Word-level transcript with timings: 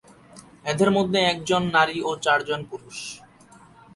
এদের 0.65 0.89
মধ্যে 0.91 1.19
এক 1.23 1.37
জন 1.43 1.63
নারী 1.75 1.97
ও 2.01 2.11
চার 2.21 2.39
জন 2.45 2.59
পুরুষ। 2.69 2.97